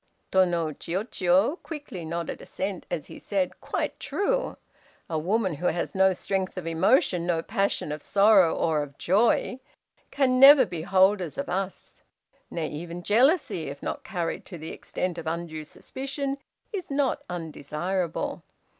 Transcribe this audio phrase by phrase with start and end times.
[0.31, 4.57] Tô no Chiûjiô quickly nodded assent, as he said, "Quite true!
[5.07, 9.59] A woman who has no strength of emotion, no passion of sorrow or of joy,
[10.09, 12.01] can never be holders of us.
[12.49, 16.39] Nay even jealousy, if not carried to the extent of undue suspicion,
[16.73, 18.41] is not undesirable.